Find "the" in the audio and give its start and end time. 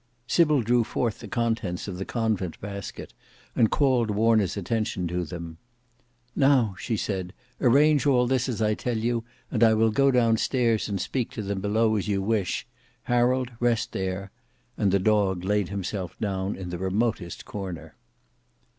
1.19-1.27, 1.99-2.05, 14.91-14.97, 16.71-16.79